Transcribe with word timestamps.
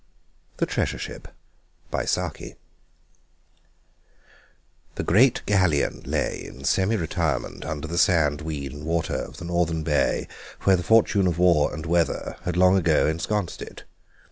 THE 0.57 0.65
TREASURE 0.65 0.97
SHIP 0.97 1.27
The 1.91 2.55
great 5.05 5.43
galleon 5.45 6.01
lay 6.05 6.43
in 6.43 6.63
semi 6.63 6.95
retirement 6.97 7.63
under 7.63 7.87
the 7.87 7.99
sand 7.99 8.39
and 8.39 8.41
weed 8.41 8.71
and 8.73 8.83
water 8.83 9.13
of 9.13 9.37
the 9.37 9.45
northern 9.45 9.83
bay 9.83 10.27
where 10.61 10.75
the 10.75 10.81
fortune 10.81 11.27
of 11.27 11.37
war 11.37 11.71
and 11.71 11.85
weather 11.85 12.37
had 12.45 12.57
long 12.57 12.77
ago 12.77 13.05
ensconced 13.05 13.61
it. 13.61 13.83